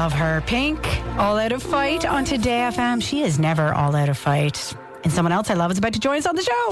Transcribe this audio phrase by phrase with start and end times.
[0.00, 0.40] love her.
[0.46, 0.80] Pink,
[1.18, 3.02] all out of fight on Today FM.
[3.02, 4.74] She is never all out of fight.
[5.04, 6.70] And someone else I love is about to join us on the show.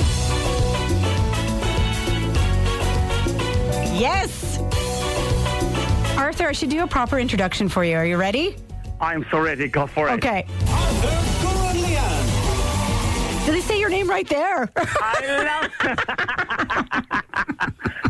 [3.95, 4.59] Yes.
[6.17, 7.97] Arthur, I should do a proper introduction for you.
[7.97, 8.57] Are you ready?
[8.99, 9.69] I'm so ready.
[9.69, 10.13] Go for it.
[10.13, 10.47] Okay.
[10.67, 11.09] Arthur
[11.45, 13.45] Gourounlian.
[13.45, 14.71] Did they say your name right there?
[14.75, 16.49] I love.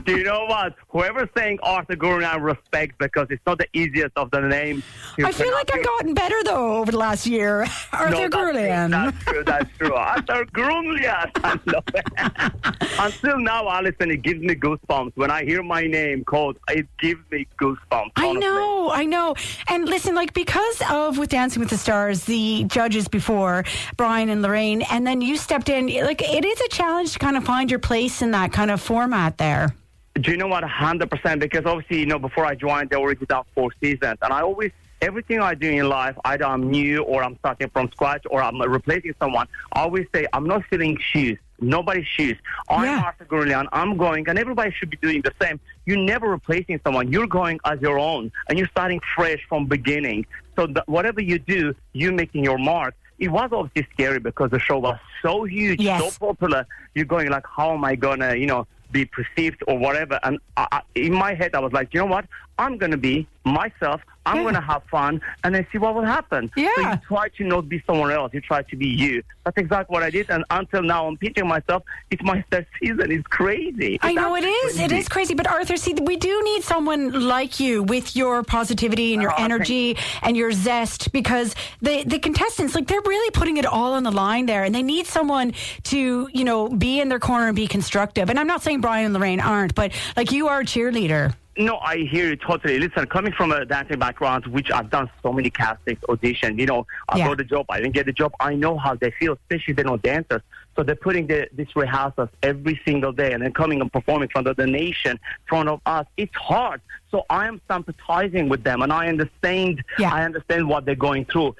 [0.09, 0.75] Do you know what?
[0.89, 4.83] Whoever's saying Arthur Gurun, I respect because it's not the easiest of the names.
[5.23, 7.67] I feel like I've gotten better though over the last year.
[7.93, 8.91] Arthur No, that's, Gourounlian.
[8.91, 9.45] that's true.
[9.45, 9.95] That's true.
[9.95, 11.31] Arthur Gourounlian.
[11.45, 12.99] I love it.
[12.99, 16.57] Until now, Alison, it gives me goosebumps when I hear my name called.
[16.71, 18.13] It gives me goosebumps.
[18.17, 19.35] I know, I know.
[19.69, 23.65] And listen, like because of with Dancing with the Stars, the judges before
[23.99, 25.89] Brian and Lorraine, and then you stepped in.
[25.89, 28.81] Like it is a challenge to kind of find your place in that kind of
[28.81, 29.75] format there.
[30.21, 30.65] Do you know what?
[30.65, 31.39] 100%.
[31.41, 34.19] Because obviously, you know, before I joined, they already done four seasons.
[34.23, 37.91] And I always, everything I do in life, either I'm new or I'm starting from
[37.93, 41.39] scratch or I'm replacing someone, I always say, I'm not filling shoes.
[41.61, 42.37] Nobody's shoes.
[42.71, 43.03] I'm Yeah.
[43.05, 43.67] Arthur Gourounlian.
[43.73, 45.59] I'm going, and everybody should be doing the same.
[45.87, 47.11] You're never replacing someone.
[47.13, 50.25] You're going as your own, and you're starting fresh from beginning.
[50.55, 52.95] So whatever you do, you're making your mark.
[53.19, 56.01] It was obviously scary because the show was so huge, Yes.
[56.17, 56.65] so popular.
[56.95, 60.19] You're going like, how am I gonna, you know, be perceived or whatever?
[60.23, 62.27] And I, I, in my head, I was like, you know what?
[62.59, 64.01] I'm gonna be myself.
[64.27, 64.45] I'm Yeah.
[64.45, 66.51] gonna have fun, and then see what will happen.
[66.55, 66.93] So Yeah.
[66.93, 68.35] you try to not be someone else.
[68.35, 69.23] You try to be you.
[69.45, 70.29] That's exactly what I did.
[70.29, 71.83] And until now, I'm pinching myself.
[72.11, 73.11] It's my third season.
[73.11, 73.99] It's crazy.
[74.03, 74.79] I know it is.
[74.79, 74.97] It crazy.
[74.99, 75.35] is crazy.
[75.35, 79.43] But Arthur, see, we do need someone like you with your positivity and your Oh,
[79.45, 84.03] energy and your zest because the the contestants, like, they're really putting it all on
[84.03, 87.57] the line there, and they need someone to, you know, be in their corner and
[87.57, 88.29] be constructive.
[88.29, 91.35] And I'm not saying Brian and Lorraine aren't, but like you are a cheerleader.
[91.59, 92.79] No, I hear you totally.
[92.79, 96.87] Listen, coming from a dancing background, which I've done so many castings, auditions, you know,
[97.09, 97.27] I Yeah.
[97.27, 98.33] got the job, I didn't get the job.
[98.39, 100.43] I know how they feel, especially they're not dancers.
[100.77, 104.29] So they're putting the, this rehearsals every single day and then coming and performing in
[104.29, 105.19] front of the nation, in
[105.49, 106.07] front of us.
[106.17, 106.81] It's hard.
[107.11, 110.15] So I am sympathizing with them and I understand, Yeah.
[110.15, 111.57] I understand what they're going through.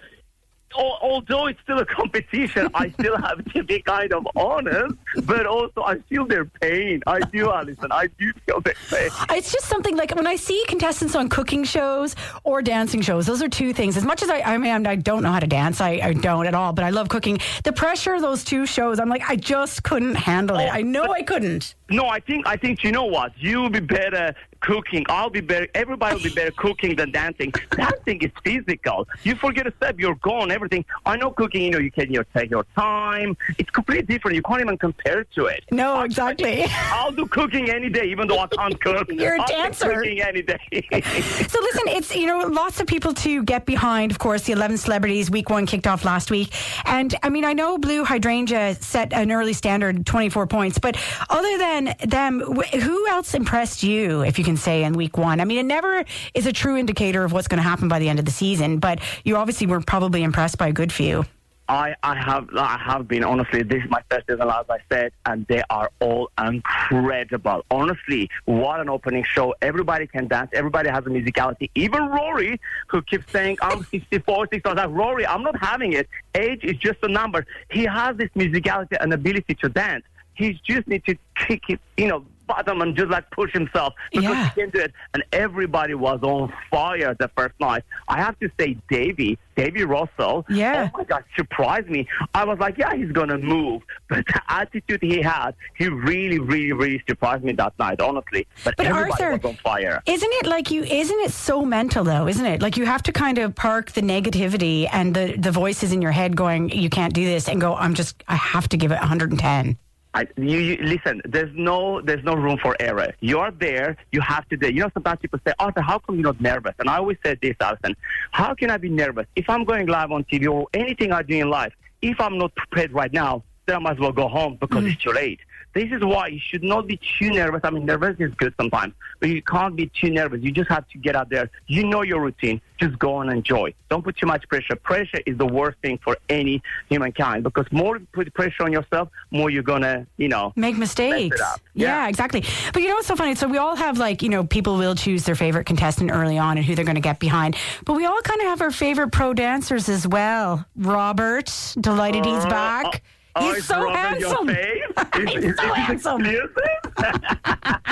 [0.77, 5.47] Al- Although it's still a competition, I still have to be kind of honest, but
[5.47, 7.03] also I feel their pain.
[7.07, 7.91] I do, Alison.
[7.91, 9.11] I do feel their pain.
[9.31, 12.15] It's just something like when I see contestants on cooking shows
[12.45, 13.97] or dancing shows, those are two things.
[13.97, 16.47] As much as I, I mean, I don't know how to dance, I, I don't
[16.47, 17.39] at all, but I love cooking.
[17.65, 20.69] The pressure of those two shows, I'm like, I just couldn't handle it.
[20.71, 21.75] Oh, I know I couldn't.
[21.91, 23.33] No, I think I think you know what?
[23.39, 25.05] You'll be better cooking.
[25.09, 25.69] I'll be better.
[25.75, 27.53] Everybody will be better cooking than dancing.
[27.71, 29.07] dancing is physical.
[29.23, 30.51] You forget a step, you're gone.
[30.51, 30.85] Everything.
[31.07, 31.63] I know cooking.
[31.63, 33.37] You know, you can you know, take your time.
[33.59, 34.37] It's completely different.
[34.37, 35.65] You can't even compare to it.
[35.71, 36.65] No, exactly.
[36.69, 39.09] I'll do cooking any day, even though I can't cook.
[39.11, 39.95] You're a I'll dancer.
[39.95, 40.59] Cooking any day.
[41.49, 44.11] So listen, it's you know lots of people to get behind.
[44.11, 46.53] Of course, the eleven celebrities week one kicked off last week,
[46.85, 50.97] and I mean I know Blue Hydrangea set an early standard, twenty four points, but
[51.31, 55.41] other than them, who else impressed you, if you can say, in week one?
[55.41, 58.09] I mean, it never is a true indicator of what's going to happen by the
[58.09, 61.25] end of the season, but you obviously were probably impressed by a good few.
[61.71, 65.13] I, I have I have been honestly this is my first season as I said
[65.27, 67.63] and they are all incredible.
[67.71, 69.55] Honestly what an opening show.
[69.61, 70.49] Everybody can dance.
[70.55, 71.69] Everybody has a musicality.
[71.75, 76.09] Even Rory who keeps saying I'm 64 64 like Rory I'm not having it.
[76.35, 77.45] Age is just a number.
[77.71, 80.07] He has this musicality and ability to dance.
[80.33, 84.25] He just needs to kick his you know bottom and just like push himself because
[84.25, 84.49] Yeah.
[84.51, 88.51] he can do it and everybody was on fire the first night I have to
[88.59, 90.89] say Davy Davy Russell oh Yeah.
[90.95, 92.07] oh my God, surprised me.
[92.33, 93.83] I was like, yeah, he's going to move.
[94.09, 98.47] But the attitude he had, he really, really, really surprised me that night, honestly.
[98.65, 100.01] But, But everybody Arthur, was on fire.
[100.07, 100.85] Isn't it like you?
[100.85, 102.29] Isn't it so mental though?
[102.29, 105.93] Isn't it like you have to kind of park the negativity and the the voices
[105.93, 108.77] in your head going, "You can't do this," and go, "I'm just, I have to
[108.77, 109.77] give it 110."
[110.19, 113.15] I, you, you, listen, there's no, there's no room for error.
[113.21, 114.67] You're there, you have to do.
[114.69, 116.75] You know, sometimes people say, Arthur, how come you're not nervous?
[116.81, 117.95] And I always say this, Alison,
[118.33, 119.27] how can I be nervous?
[119.37, 121.73] If I'm going live on TV or anything I do in life,
[122.03, 124.93] if I'm not prepared right now, then I might as well go home because mm.
[124.93, 125.39] it's too late.
[125.75, 127.61] This is why you should not be too nervous.
[127.63, 130.41] I mean, nervous is good sometimes, but you can't be too nervous.
[130.43, 131.51] You just have to get out there.
[131.67, 132.61] You know your routine.
[132.79, 133.75] Just go and enjoy.
[133.89, 134.77] Don't put too much pressure.
[134.77, 139.09] Pressure is the worst thing for any humankind because more you put pressure on yourself,
[139.31, 141.39] more you're gonna, you know, Make mistakes.
[141.75, 142.05] Yeah.
[142.05, 142.09] Yeah.
[142.09, 142.45] exactly.
[142.73, 143.35] But you know what's so funny?
[143.35, 146.57] So we all have like, you know, people will choose their favorite contestant early on
[146.57, 147.57] and who they're going to get behind.
[147.85, 150.65] But we all kind of have our favorite pro dancers as well.
[150.77, 152.87] Robert, delighted he's Uh, back.
[152.87, 152.99] Oh,
[153.41, 154.49] he's so handsome.
[154.49, 155.29] Fave?
[155.43, 156.23] He's so handsome.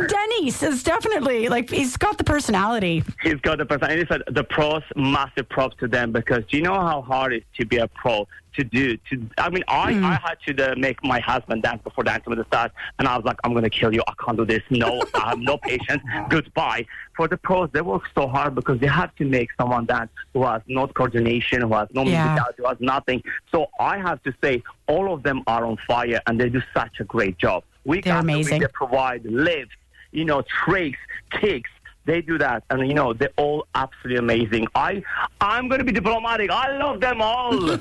[0.00, 0.62] And Denny, nice.
[0.62, 3.02] It's definitely like he's got the personality.
[3.22, 4.00] He's got the personality.
[4.00, 7.32] And he said the pros, massive props to them because do you know how hard
[7.32, 8.26] it is to be a pro?
[8.56, 10.04] To do, to I mean, I, Hmm.
[10.04, 12.70] I had to uh, make my husband dance before dancing with the stars,
[13.00, 14.00] and I was like, I'm gonna kill you.
[14.06, 14.62] I can't do this.
[14.70, 16.00] No, I have no patience.
[16.28, 16.86] Goodbye.
[17.16, 20.44] For the pros, they work so hard because they have to make someone dance who
[20.44, 22.28] has no coordination, who has no Yeah.
[22.28, 23.24] musicality, who has nothing.
[23.50, 27.00] So I have to say, all of them are on fire, and they do such
[27.00, 27.64] a great job.
[27.84, 28.60] We They're amazing.
[28.60, 29.74] they provide lifts,
[30.14, 30.98] you know, tricks,
[31.30, 31.70] kicks.
[32.06, 34.66] They do that, and you know they're all absolutely amazing.
[34.74, 35.02] I,
[35.40, 36.50] I'm going to be diplomatic.
[36.50, 37.70] I love them all.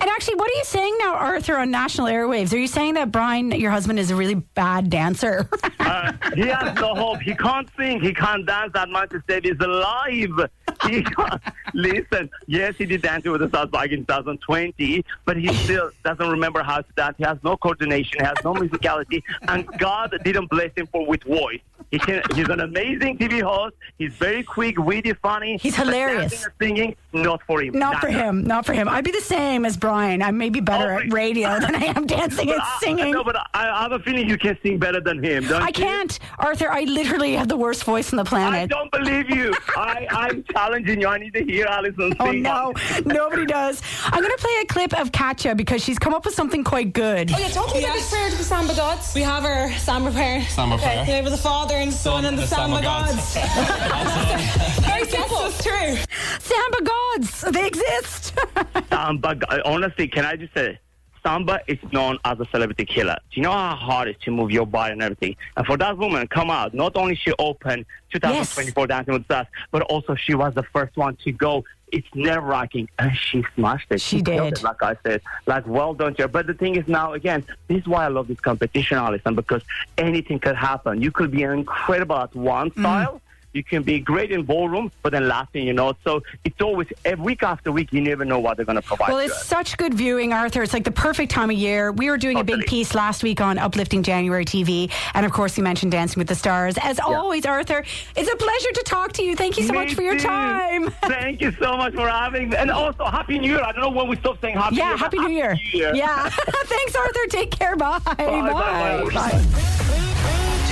[0.00, 2.52] And actually, what are you saying now, Arthur, on national airwaves?
[2.52, 5.48] Are you saying that Brian, your husband, is a really bad dancer?
[5.80, 7.20] uh, he has no hope.
[7.20, 8.00] He can't sing.
[8.00, 9.12] He can't dance that much.
[9.12, 10.48] Instead, he's alive.
[10.88, 11.40] He can't.
[11.74, 16.28] Listen, yes, he did Dancing with the Stars back in 2020, but he still doesn't
[16.28, 17.16] remember how to dance.
[17.18, 18.18] He has no coordination.
[18.20, 21.60] He has no musicality, and God didn't bless him for with voice.
[21.90, 23.74] He can, he's an amazing TV host.
[23.98, 25.56] He's very quick, witty, funny.
[25.56, 26.30] He's hilarious.
[26.30, 27.76] dancing and singing, not for him.
[27.76, 28.24] Not for Nah, nah.
[28.28, 28.44] him.
[28.44, 28.88] Not for him.
[28.88, 30.22] I'd be the same as Brian.
[30.22, 33.12] I may be better Oh, at radio than I am dancing and I- singing.
[33.12, 35.46] No, but I, I have a feeling you can sing better than him.
[35.48, 35.72] Don't I you?
[35.72, 36.70] can't, Arthur.
[36.70, 38.60] I literally have the worst voice on the planet.
[38.62, 39.52] I don't believe you.
[39.76, 41.08] I, I'm challenging you.
[41.08, 42.42] I need to hear Alison Oh sing.
[42.42, 42.72] no,
[43.04, 43.82] nobody does.
[44.04, 46.92] I'm going to play a clip of Katya because she's come up with something quite
[46.92, 47.30] good.
[47.32, 49.14] Oh yeah, talk to me about this prayer to the Samba gods.
[49.14, 50.42] We have our Samba prayer.
[50.42, 51.00] Samba prayer.
[51.00, 53.34] In the name of the Father and the Son and the, Samba, gods.
[54.86, 55.38] Very simple.
[55.46, 55.96] It's true.
[56.38, 58.38] Samba gods, they exist.
[58.90, 60.78] Samba, honestly, can I just say,
[61.22, 63.18] Samba is known as a celebrity killer.
[63.30, 65.36] Do you know how hard it is to move your body and everything?
[65.56, 69.46] And for that woman come out, not only she opened 2024 Dancing with the Stars,
[69.70, 71.64] but also she was the first one to go.
[71.92, 74.00] It's nerve wracking, and she smashed it.
[74.00, 74.58] She killed did.
[74.58, 76.28] it, like I said, like well done, to her.
[76.28, 79.62] But the thing is now, again, this is why I love this competition, Alison, because
[79.98, 81.02] anything could happen.
[81.02, 82.80] You could be incredible at one Mm.
[82.80, 83.20] style.
[83.52, 86.86] You can be great in ballroom, but then last thing you know, so it's always
[87.04, 87.92] every week after week.
[87.92, 89.08] You never know what they're going to provide.
[89.08, 89.46] Well, it's us.
[89.46, 90.62] such good viewing, Arthur.
[90.62, 91.90] It's like the perfect time of year.
[91.90, 94.90] We were doing a big piece last week on Uplifting January TV.
[95.14, 96.76] And of course, you mentioned Dancing with the Stars.
[96.80, 97.84] As always, Arthur,
[98.16, 99.34] it's a pleasure to talk to you.
[99.34, 100.26] Thank you so Me much for your too.
[100.28, 100.90] time.
[101.02, 102.56] Thank you so much for having me.
[102.56, 103.62] And also, Happy New Year.
[103.62, 104.96] I don't know when we stop saying Happy New Yeah, Year.
[104.98, 105.58] but Happy New Year.
[105.72, 105.94] Year.
[105.94, 106.28] Yeah.
[106.64, 107.26] Thanks, Arthur.
[107.28, 107.74] Take care.
[107.76, 107.98] Bye.
[107.98, 108.14] Bye.
[108.16, 109.10] bye, bye.
[109.12, 109.76] Bye.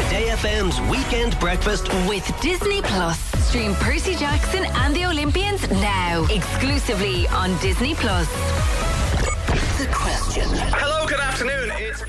[0.04, 3.18] Today FM's Weekend Breakfast with Disney Plus.
[3.48, 8.28] Stream Percy Jackson and the Olympians now, exclusively on Disney Plus.
[9.76, 10.44] The question.
[10.78, 11.72] Hello, good afternoon.
[11.78, 12.02] It's